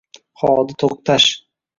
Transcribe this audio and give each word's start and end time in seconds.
Hodi 0.43 0.73
Toqtosh 0.83 1.29